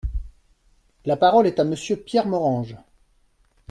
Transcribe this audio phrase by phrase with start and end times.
[1.05, 2.75] La parole est à Monsieur Pierre Morange.